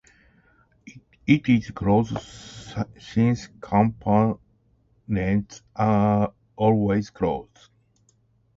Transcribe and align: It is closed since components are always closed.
It 1.27 1.47
is 1.47 1.69
closed 1.69 2.17
since 2.99 3.49
components 3.61 5.61
are 5.75 6.33
always 6.57 7.11
closed. 7.11 7.69